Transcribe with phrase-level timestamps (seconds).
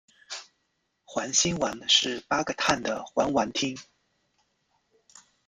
[1.05, 3.79] 环辛烷是八个碳的环烷烃。